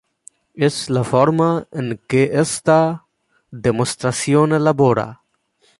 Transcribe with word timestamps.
Es 0.67 0.77
la 0.89 1.03
forma 1.03 1.67
en 1.71 2.01
que 2.07 2.23
esta 2.33 3.05
demostración 3.51 4.63
labora. 4.63 5.21